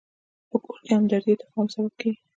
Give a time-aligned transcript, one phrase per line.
[0.49, 2.21] په کور کې همدردي د تفاهم سبب کېږي.